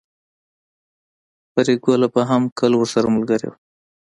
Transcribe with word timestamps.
پريګله 1.53 2.07
به 2.13 2.21
هم 2.29 2.43
کله 2.59 2.75
ورسره 2.77 3.13
ملګرې 3.15 3.45
وه 3.49 3.57